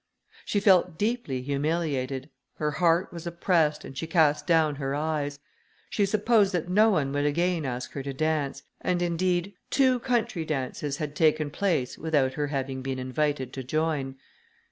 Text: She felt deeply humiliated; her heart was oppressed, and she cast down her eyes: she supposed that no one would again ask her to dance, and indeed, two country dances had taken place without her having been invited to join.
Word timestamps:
She 0.45 0.59
felt 0.59 0.97
deeply 0.97 1.43
humiliated; 1.43 2.31
her 2.55 2.71
heart 2.71 3.13
was 3.13 3.27
oppressed, 3.27 3.85
and 3.85 3.95
she 3.95 4.07
cast 4.07 4.47
down 4.47 4.77
her 4.77 4.95
eyes: 4.95 5.37
she 5.91 6.07
supposed 6.07 6.53
that 6.53 6.67
no 6.67 6.89
one 6.89 7.11
would 7.11 7.25
again 7.25 7.65
ask 7.67 7.91
her 7.91 8.01
to 8.01 8.11
dance, 8.11 8.63
and 8.81 8.99
indeed, 9.03 9.53
two 9.69 9.99
country 9.99 10.43
dances 10.43 10.97
had 10.97 11.15
taken 11.15 11.51
place 11.51 11.99
without 11.99 12.33
her 12.33 12.47
having 12.47 12.81
been 12.81 12.97
invited 12.97 13.53
to 13.53 13.63
join. 13.63 14.15